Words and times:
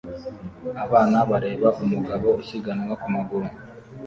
Abana 0.85 1.17
bareba 1.31 1.69
umugabo 1.83 2.27
usiganwa 2.41 2.93
ku 3.01 3.07
maguru 3.15 3.47